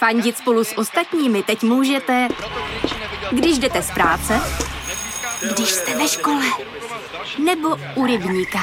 [0.00, 2.28] Fandit spolu s ostatními teď můžete,
[3.32, 4.40] když jdete z práce,
[5.54, 6.44] když jste ve škole,
[7.44, 8.58] nebo u rybníka.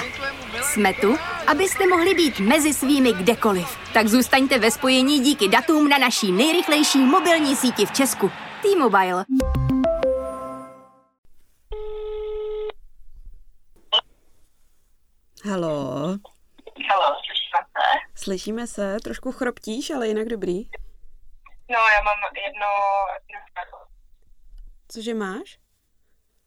[0.61, 3.77] Jsme tu, abyste mohli být mezi svými kdekoliv.
[3.93, 8.31] Tak zůstaňte ve spojení díky datům na naší nejrychlejší mobilní síti v Česku.
[8.61, 9.25] T-Mobile.
[15.49, 15.67] Halo,
[16.89, 17.99] Halo, slyšíme se?
[18.15, 20.63] slyšíme se, trošku chroptíš, ale jinak dobrý.
[21.69, 22.67] No, já mám jedno,
[23.29, 23.77] jednu, čárku,
[24.87, 25.59] Cože máš?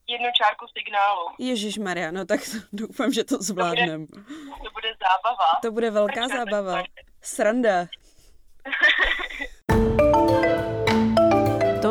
[0.09, 1.27] jednu čárku signálu.
[1.39, 2.41] Ježíš Maria, no tak
[2.73, 4.07] doufám, že to zvládnem.
[4.07, 5.49] To bude zábava.
[5.63, 6.83] To bude velká zábava.
[7.23, 7.87] Sranda.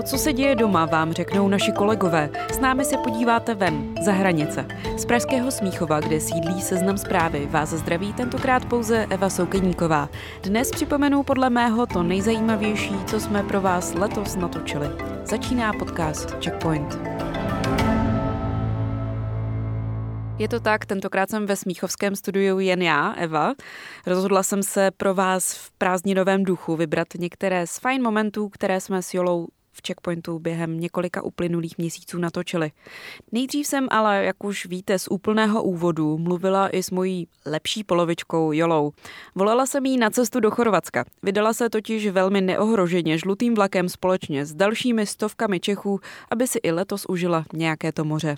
[0.09, 2.29] Co se děje doma, vám řeknou naši kolegové.
[2.51, 4.65] S námi se podíváte ven, za hranice.
[4.97, 10.09] Z Pražského Smíchova, kde sídlí seznam zprávy, vás zdraví tentokrát pouze Eva Soukeníková.
[10.43, 14.87] Dnes připomenu podle mého to nejzajímavější, co jsme pro vás letos natočili.
[15.23, 16.99] Začíná podcast Checkpoint.
[20.37, 23.53] Je to tak, tentokrát jsem ve Smíchovském studiu jen já, Eva.
[24.07, 29.01] Rozhodla jsem se pro vás v prázdninovém duchu vybrat některé z fajn momentů, které jsme
[29.01, 29.47] s Jolou
[29.79, 32.71] v checkpointu během několika uplynulých měsíců natočili.
[33.31, 38.51] Nejdřív jsem ale, jak už víte z úplného úvodu, mluvila i s mojí lepší polovičkou
[38.51, 38.91] Jolou.
[39.35, 41.05] Volala jsem jí na cestu do Chorvatska.
[41.23, 45.99] Vydala se totiž velmi neohroženě žlutým vlakem společně s dalšími stovkami Čechů,
[46.31, 48.37] aby si i letos užila nějaké to moře.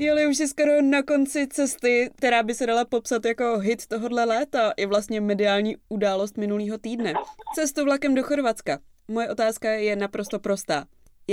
[0.00, 4.24] Jeli už si skoro na konci cesty, která by se dala popsat jako hit tohohle
[4.24, 7.12] léta i vlastně mediální událost minulého týdne.
[7.54, 8.78] Cestu vlakem do Chorvatska.
[9.16, 10.78] Moje otázka je naprosto prostá.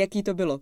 [0.01, 0.55] Jaký to bylo?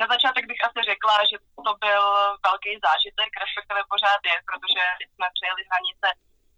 [0.00, 2.04] Na začátek bych asi řekla, že to byl
[2.48, 6.08] velký zážitek, respektive pořád je, protože jsme přejeli hranice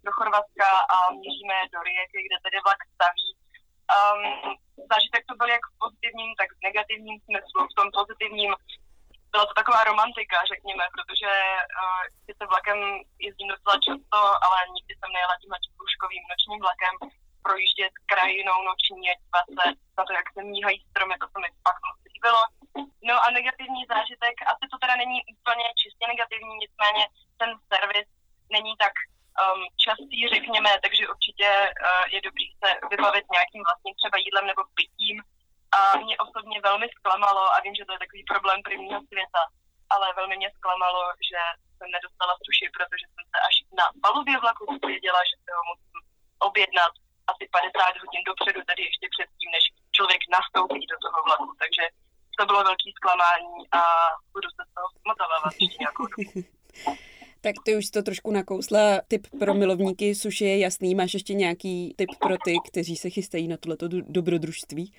[0.05, 3.27] do Chorvatska a míříme do Rijeky, kde tedy vlak staví.
[3.97, 4.21] Um,
[4.91, 7.59] zážitek to byl jak v pozitivním, tak v negativním smyslu.
[7.67, 8.51] V tom pozitivním
[9.33, 11.31] byla to taková romantika, řekněme, protože
[11.81, 12.79] uh, sice vlakem
[13.27, 16.95] jezdím docela často, ale nikdy jsem nejela tímhle průžkovým nočním vlakem
[17.47, 19.65] projíždět krajinou noční a dívat se
[19.97, 22.41] na to, jak se míhají stromy, to se mi fakt moc líbilo.
[23.09, 27.03] No a negativní zážitek, asi to teda není úplně čistě negativní, nicméně
[27.41, 28.07] ten servis
[28.55, 28.93] není tak
[29.43, 34.61] um, častý, řekněme, takže určitě uh, je dobrý se vybavit nějakým vlastním třeba jídlem nebo
[34.79, 35.17] pitím.
[35.77, 39.41] A mě osobně velmi zklamalo, a vím, že to je takový problém prvního světa,
[39.93, 41.39] ale velmi mě zklamalo, že
[41.75, 45.99] jsem nedostala suši, protože jsem se až na palubě vlaku věděla, že se ho musím
[46.49, 46.93] objednat
[47.33, 49.63] asi 50 hodin dopředu, tedy ještě předtím, než
[49.97, 51.49] člověk nastoupí do toho vlaku.
[51.63, 51.83] Takže
[52.39, 53.81] to bylo velký zklamání a
[54.33, 56.47] budu se z toho zmotávat ještě nějakou dobu.
[57.45, 58.79] Tak ty už to trošku nakousla.
[59.07, 60.95] Tip pro milovníky suši je jasný.
[60.95, 64.93] Máš ještě nějaký tip pro ty, kteří se chystají na tohleto do- dobrodružství?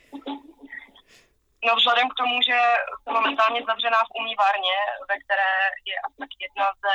[1.67, 2.59] No vzhledem k tomu, že
[3.03, 4.77] jsem momentálně zavřená v umývárně,
[5.11, 5.53] ve které
[5.91, 6.93] je asi tak jedna ze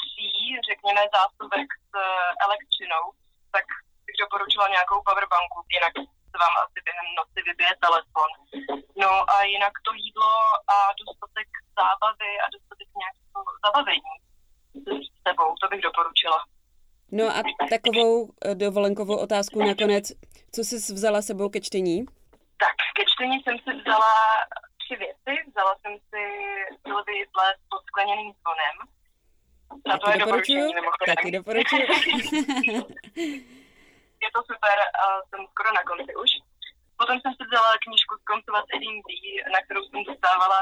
[0.00, 0.32] tří,
[0.70, 1.92] řekněme, zásobek s
[2.46, 3.04] elektřinou,
[3.54, 3.66] tak
[4.22, 5.94] bych doporučila nějakou powerbanku, jinak
[6.30, 8.30] se vám asi během noci vybije telefon.
[9.04, 10.32] No a jinak to jídlo
[10.74, 14.14] a dostatek zábavy a dostatek nějakého zabavení
[14.74, 16.38] s sebou, to bych doporučila.
[17.18, 17.40] No a
[17.74, 20.04] takovou eh, dovolenkovou otázku nakonec.
[20.54, 22.06] Co jsi vzala sebou ke čtení?
[22.64, 24.12] Tak, ke čtení jsem si vzala
[24.82, 25.32] tři věci.
[25.50, 26.22] Vzala jsem si
[26.82, 28.76] Sylvie Plath pod skleněným zvonem.
[29.86, 30.72] Na to je doporučení.
[31.06, 31.86] Taky doporučuju.
[34.24, 36.30] je to super a jsem skoro na konci už.
[37.00, 39.10] Potom jsem si vzala knížku skoncovat s Eddie D,
[39.54, 40.58] na kterou jsem dostávala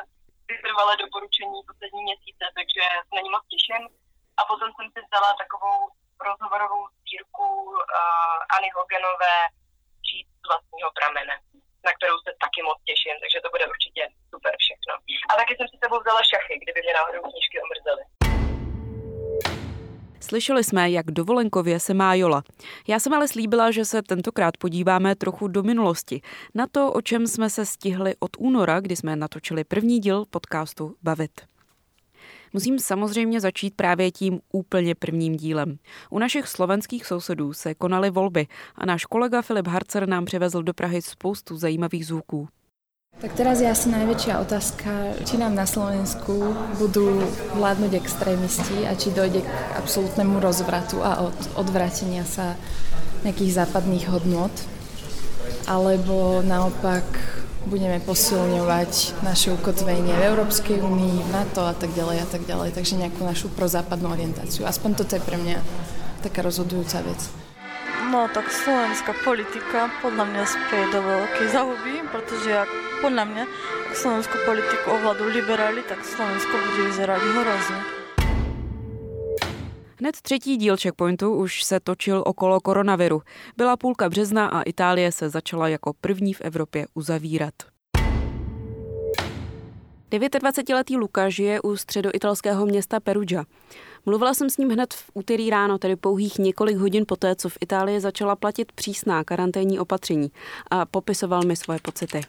[0.50, 3.82] vytrvalé doporučení poslední měsíce, takže se na ní moc těším.
[4.38, 5.78] A potom jsem si vzala takovou
[6.28, 9.36] rozhovorovou sbírku uh, Anny Hoganové
[10.06, 11.34] Čít z vlastního pramene,
[11.86, 14.92] na kterou se taky moc těším, takže to bude určitě super všechno.
[15.30, 18.04] A taky jsem si sebou vzala šachy, kdyby mě náhodou knížky omrzely.
[20.20, 22.42] Slyšeli jsme, jak dovolenkově se má Jola.
[22.88, 26.20] Já jsem ale slíbila, že se tentokrát podíváme trochu do minulosti.
[26.54, 30.94] Na to, o čem jsme se stihli od února, kdy jsme natočili první díl podcastu
[31.02, 31.40] Bavit.
[32.52, 35.78] Musím samozřejmě začít právě tím úplně prvním dílem.
[36.10, 40.74] U našich slovenských sousedů se konaly volby a náš kolega Filip Harcer nám přivezl do
[40.74, 42.48] Prahy spoustu zajímavých zvuků.
[43.20, 47.20] Tak teraz je asi najväčšia otázka, či nám na Slovensku budú
[47.52, 52.56] vládnuť extrémisti a či dojde k absolútnemu rozvratu a od, odvrátenia sa
[53.20, 54.52] nejakých západných hodnot,
[55.68, 57.04] alebo naopak
[57.68, 62.72] budeme posilňovať naše ukotvenie v Európskej únii, v NATO a tak ďalej a tak ďalej,
[62.72, 64.64] takže nejakú našu prozápadnú orientáciu.
[64.64, 65.60] Aspoň toto je pre mňa
[66.24, 67.39] taká rozhodujúca vec.
[68.12, 72.68] No tak slovenská politika podle mě spěje do velké zahuby, protože jak
[73.00, 73.46] podle mě,
[73.88, 77.76] jak slovenskou politiku ovládou liberáli, tak Slovensko bude vyzerať hrozně.
[80.00, 83.22] Hned třetí díl Checkpointu už se točil okolo koronaviru.
[83.56, 87.54] Byla půlka března a Itálie se začala jako první v Evropě uzavírat.
[90.10, 93.44] 29-letý Luka žije u středoitalského města Perugia.
[94.06, 97.58] Mluvila jsem s ním hned v úterý ráno, tedy pouhých několik hodin poté, co v
[97.60, 100.30] Itálii začala platit přísná karanténní opatření
[100.70, 102.20] a popisoval mi svoje pocity.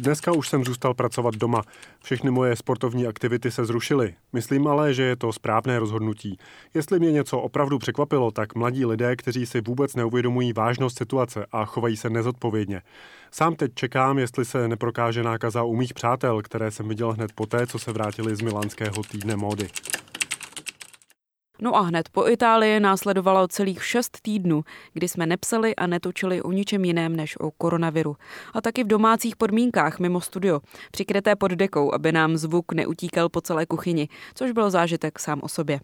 [0.00, 1.62] Dneska už jsem zůstal pracovat doma.
[2.02, 4.14] Všechny moje sportovní aktivity se zrušily.
[4.32, 6.38] Myslím ale, že je to správné rozhodnutí.
[6.74, 11.64] Jestli mě něco opravdu překvapilo, tak mladí lidé, kteří si vůbec neuvědomují vážnost situace a
[11.64, 12.82] chovají se nezodpovědně.
[13.30, 17.66] Sám teď čekám, jestli se neprokáže nákaza u mých přátel, které jsem viděl hned poté,
[17.66, 19.68] co se vrátili z milánského týdne módy.
[21.60, 26.52] No a hned po Itálii následovalo celých šest týdnů, kdy jsme nepsali a netočili o
[26.52, 28.16] ničem jiném než o koronaviru.
[28.52, 30.60] A taky v domácích podmínkách mimo studio,
[30.90, 35.48] přikryté pod dekou, aby nám zvuk neutíkal po celé kuchyni, což byl zážitek sám o
[35.48, 35.80] sobě.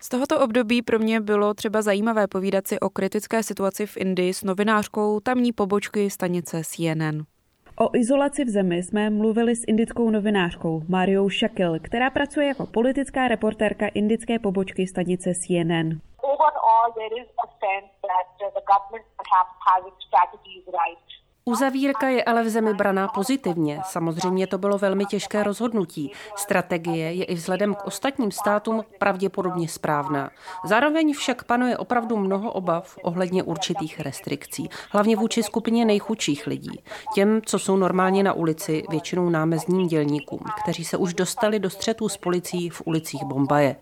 [0.00, 4.34] Z tohoto období pro mě bylo třeba zajímavé povídat si o kritické situaci v Indii
[4.34, 7.37] s novinářkou tamní pobočky stanice CNN.
[7.80, 13.28] O izolaci v zemi jsme mluvili s indickou novinářkou Mariou Shakil, která pracuje jako politická
[13.28, 15.88] reportérka indické pobočky stanice CNN.
[16.22, 18.26] Overall, there is a sense that
[18.58, 21.17] the government perhaps has its strategies right
[21.48, 23.80] Uzavírka je ale v zemi braná pozitivně.
[23.84, 26.12] Samozřejmě to bylo velmi těžké rozhodnutí.
[26.36, 30.30] Strategie je i vzhledem k ostatním státům pravděpodobně správná.
[30.64, 36.82] Zároveň však panuje opravdu mnoho obav ohledně určitých restrikcí, hlavně vůči skupině nejchudších lidí.
[37.14, 42.08] Těm, co jsou normálně na ulici, většinou námezním dělníkům, kteří se už dostali do střetů
[42.08, 43.76] s policií v ulicích Bombaje.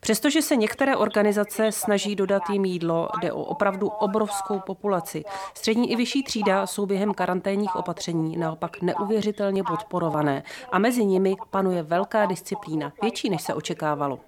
[0.00, 5.24] Přestože se některé organizace snaží dodat jim jídlo, jde o opravdu obrovskou populaci.
[5.54, 10.42] Střední i vyšší třída jsou během karanténních opatření naopak neuvěřitelně podporované
[10.72, 14.18] a mezi nimi panuje velká disciplína, větší než se očekávalo.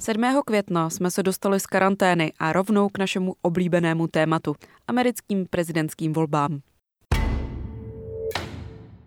[0.00, 0.42] 7.
[0.46, 4.56] května jsme se dostali z karantény a rovnou k našemu oblíbenému tématu
[4.88, 6.60] americkým prezidentským volbám.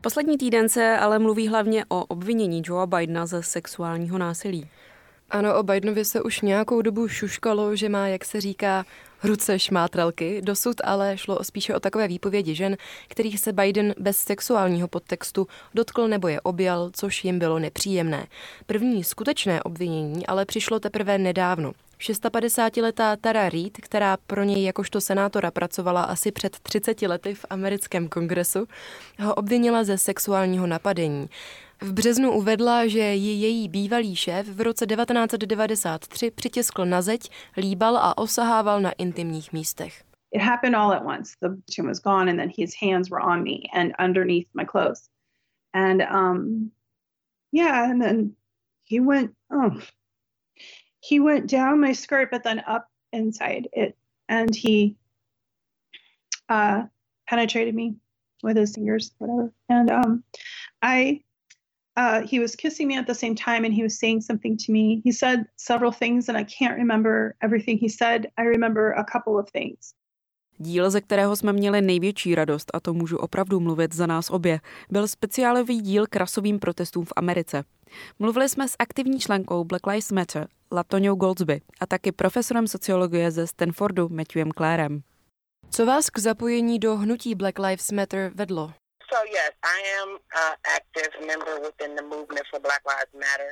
[0.01, 4.69] Poslední týden se ale mluví hlavně o obvinění Joea Bidena ze sexuálního násilí.
[5.29, 8.85] Ano, o Bidenovi se už nějakou dobu šuškalo, že má, jak se říká,
[9.23, 10.41] ruce šmátralky.
[10.41, 12.77] Dosud ale šlo spíše o takové výpovědi žen,
[13.07, 18.27] kterých se Biden bez sexuálního podtextu dotkl nebo je objal, což jim bylo nepříjemné.
[18.65, 21.73] První skutečné obvinění ale přišlo teprve nedávno.
[22.01, 28.07] 56-letá Tara Reid, která pro něj jakožto senátora pracovala asi před 30 lety v americkém
[28.07, 28.67] kongresu,
[29.19, 31.29] ho obvinila ze sexuálního napadení.
[31.83, 37.97] V březnu uvedla, že ji její bývalý šéf v roce 1993 přitiskl na zeď, líbal
[37.97, 40.03] a osahával na intimních místech.
[40.31, 41.35] It happened all at once.
[41.41, 45.09] The patient was gone and then his hands were on me and underneath my clothes.
[45.73, 46.71] And um
[47.51, 48.35] yeah, and then
[48.83, 49.81] he went oh
[50.99, 53.97] he went down my skirt but then up inside it
[54.29, 54.95] and he
[56.49, 56.83] uh
[57.29, 57.95] penetrated me
[58.43, 59.51] with his fingers whatever.
[59.67, 60.23] And um
[60.81, 61.23] I
[61.97, 64.71] uh, he was kissing me at the same time and he was saying something to
[64.71, 65.01] me.
[65.05, 68.27] He said several things and I can't remember everything he said.
[68.37, 69.93] I remember a couple of things.
[70.57, 74.59] Díl, ze kterého jsme měli největší radost, a to můžu opravdu mluvit za nás obě,
[74.89, 77.63] byl speciálový díl k rasovým protestům v Americe.
[78.19, 83.47] Mluvili jsme s aktivní členkou Black Lives Matter, Latoňou Goldsby, a taky profesorem sociologie ze
[83.47, 85.01] Stanfordu Matthewem Clarem.
[85.69, 88.73] Co vás k zapojení do hnutí Black Lives Matter vedlo?
[89.11, 90.09] So yes, I am
[90.45, 93.47] an active member within the movement for Black Lives Matter.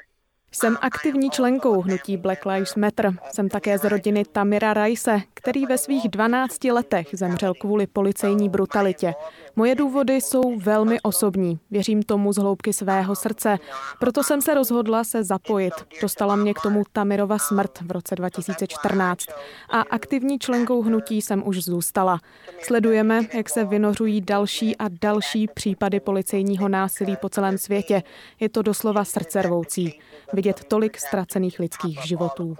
[0.51, 3.11] Jsem aktivní členkou hnutí Black Lives Matter.
[3.33, 9.13] Jsem také z rodiny Tamira Raise, který ve svých 12 letech zemřel kvůli policejní brutalitě.
[9.59, 11.59] Moje důvody jsou velmi osobní.
[11.71, 13.57] Věřím tomu z hloubky svého srdce.
[13.99, 15.73] Proto jsem se rozhodla se zapojit.
[16.01, 19.25] Dostala mě k tomu Tamirova smrt v roce 2014.
[19.69, 22.19] A aktivní členkou hnutí jsem už zůstala.
[22.61, 28.03] Sledujeme, jak se vynořují další a další případy policejního násilí po celém světě.
[28.39, 30.01] Je to doslova srdcervoucí
[30.33, 32.55] vidět tolik ztracených lidských životů.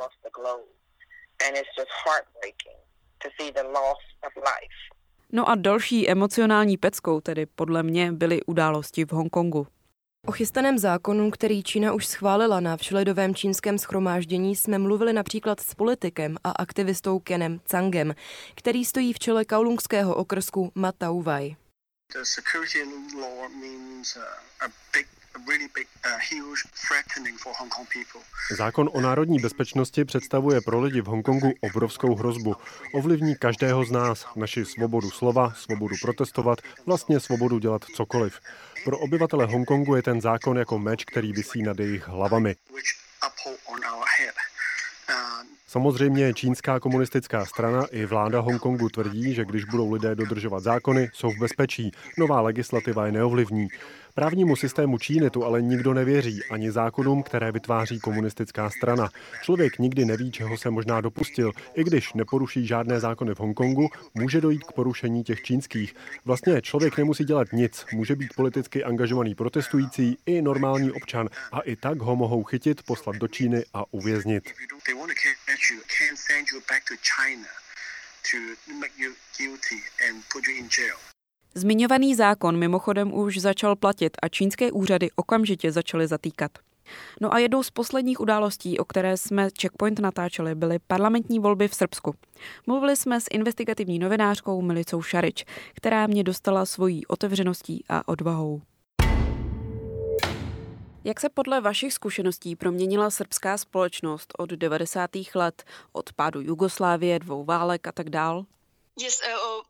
[5.34, 9.68] No a další emocionální peckou tedy podle mě byly události v Hongkongu.
[10.28, 15.76] O chystaném zákonu, který Čína už schválila na všeledovém čínském schromáždění, jsme mluvili například s
[15.76, 18.16] politikem a aktivistou Kenem Cangem,
[18.56, 21.56] který stojí v čele kaulungského okrsku Matauvaj.
[22.14, 22.84] The security
[23.22, 24.18] law means
[24.62, 25.08] a big
[28.58, 32.56] Zákon o národní bezpečnosti představuje pro lidi v Hongkongu obrovskou hrozbu.
[32.94, 38.40] Ovlivní každého z nás, naši svobodu slova, svobodu protestovat, vlastně svobodu dělat cokoliv.
[38.84, 42.56] Pro obyvatele Hongkongu je ten zákon jako meč, který visí nad jejich hlavami.
[45.68, 51.32] Samozřejmě čínská komunistická strana i vláda Hongkongu tvrdí, že když budou lidé dodržovat zákony, jsou
[51.32, 51.92] v bezpečí.
[52.18, 53.68] Nová legislativa je neovlivní.
[54.20, 59.10] Právnímu systému Číny tu ale nikdo nevěří, ani zákonům, které vytváří komunistická strana.
[59.42, 61.52] Člověk nikdy neví, čeho se možná dopustil.
[61.74, 65.96] I když neporuší žádné zákony v Hongkongu, může dojít k porušení těch čínských.
[66.26, 71.76] Vlastně člověk nemusí dělat nic, může být politicky angažovaný protestující i normální občan a i
[71.76, 74.44] tak ho mohou chytit, poslat do Číny a uvěznit.
[81.56, 86.52] Zmiňovaný zákon mimochodem už začal platit a čínské úřady okamžitě začaly zatýkat.
[87.22, 91.76] No a jednou z posledních událostí, o které jsme Checkpoint natáčeli, byly parlamentní volby v
[91.76, 92.16] Srbsku.
[92.68, 98.62] Mluvili jsme s investigativní novinářkou Milicou Šarič, která mě dostala svojí otevřeností a odvahou.
[101.04, 105.10] Jak se podle vašich zkušeností proměnila srbská společnost od 90.
[105.36, 108.46] let, od pádu Jugoslávie, dvou válek a tak dál?
[109.02, 109.69] Yes, uh,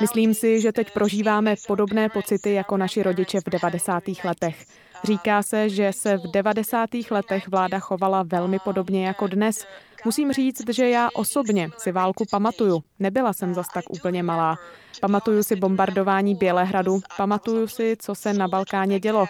[0.00, 4.02] Myslím si, že teď prožíváme podobné pocity jako naši rodiče v 90.
[4.24, 4.66] letech.
[5.04, 6.90] Říká se, že se v 90.
[7.10, 9.66] letech vláda chovala velmi podobně jako dnes.
[10.04, 12.82] Musím říct, že já osobně si válku pamatuju.
[12.98, 14.58] Nebyla jsem zas tak úplně malá.
[15.00, 19.26] Pamatuju si bombardování Bělehradu, pamatuju si, co se na Balkáně dělo.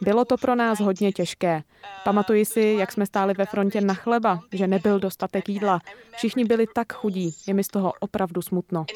[0.00, 1.62] Bylo to pro nás hodně těžké.
[2.04, 5.80] Pamatuji si, jak jsme stáli ve frontě na chleba, že nebyl dostatek jídla.
[6.16, 7.36] Všichni byli tak chudí.
[7.46, 8.86] Je mi z toho opravdu smutno.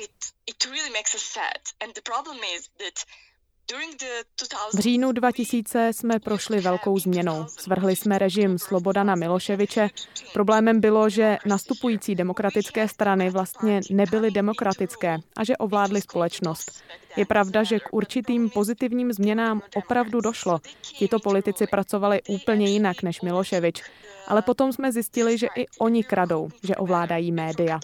[4.75, 7.47] V říjnu 2000 jsme prošli velkou změnou.
[7.49, 9.89] Svrhli jsme režim Slobodana Miloševiče.
[10.33, 16.83] Problémem bylo, že nastupující demokratické strany vlastně nebyly demokratické a že ovládly společnost.
[17.17, 20.59] Je pravda, že k určitým pozitivním změnám opravdu došlo.
[20.83, 23.83] Tito politici pracovali úplně jinak než Miloševič.
[24.29, 27.81] Ale potom jsme zjistili, že i oni kradou, že ovládají média.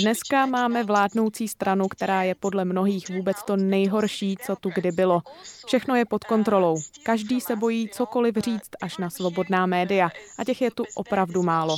[0.00, 5.22] Dneska máme vládnoucí stranu, která je podle mnohých vůbec to nejhorší, co tu kdy bylo.
[5.66, 6.80] Všechno je pod kontrolou.
[7.02, 11.76] Každý se bojí cokoliv říct až na svobodná média a těch je tu opravdu málo.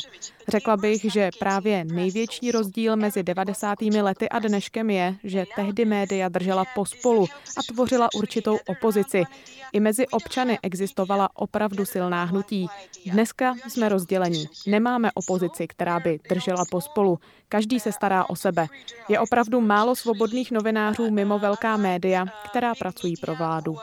[0.49, 3.81] Řekla bych, že právě největší rozdíl mezi 90.
[3.83, 7.27] lety a dneškem je, že tehdy média držela pospolu
[7.59, 9.25] a tvořila určitou opozici.
[9.73, 12.69] I mezi občany existovala opravdu silná hnutí.
[13.07, 14.49] Dneska jsme rozdělení.
[14.67, 17.19] Nemáme opozici, která by držela pospolu.
[17.49, 18.67] Každý se stará o sebe.
[19.09, 23.77] Je opravdu málo svobodných novinářů mimo velká média, která pracují pro vládu.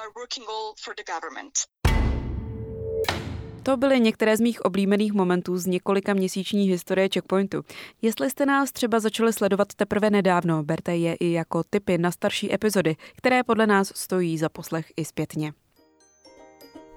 [3.64, 7.62] To byly některé z mých oblíbených momentů z několika měsíční historie Checkpointu.
[8.02, 12.54] Jestli jste nás třeba začali sledovat teprve nedávno, berte je i jako typy na starší
[12.54, 15.54] epizody, které podle nás stojí za poslech i zpětně.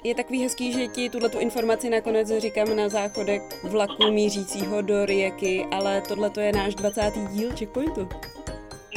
[0.04, 5.06] Je takový hezký, že ti tuhle tu informaci nakonec říkám na záchodek vlaku mířícího do
[5.06, 7.12] Rijeky, ale tohle to je náš 20.
[7.30, 8.08] díl Checkpointu.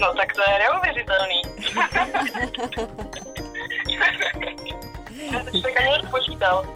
[0.02, 1.42] No tak to je neuvěřitelný.
[5.34, 6.66] Já to tak ani spočítal.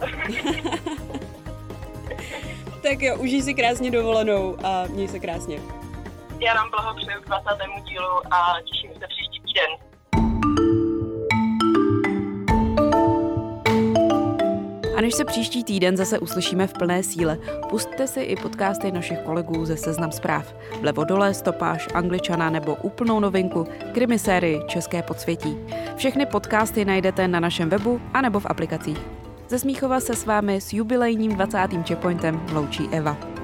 [2.82, 5.58] tak jo, užij si krásně dovolenou a měj se krásně.
[6.40, 7.48] Já nám blahopřeju k 20.
[7.84, 9.85] dílu a těším se příští týden.
[14.96, 17.38] A než se příští týden zase uslyšíme v plné síle,
[17.70, 20.54] pustte si i podcasty našich kolegů ze Seznam zpráv.
[20.80, 25.56] Vlevo dole, stopáž, angličana nebo úplnou novinku, krimisérii České podsvětí.
[25.96, 28.98] Všechny podcasty najdete na našem webu a nebo v aplikacích.
[29.48, 31.58] Ze Smíchova se s vámi s jubilejním 20.
[31.86, 33.35] checkpointem loučí Eva.